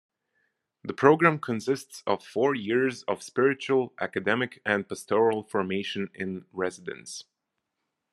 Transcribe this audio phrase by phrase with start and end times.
[0.83, 7.25] The program consists of four years of spiritual, academic and pastoral formation in residence.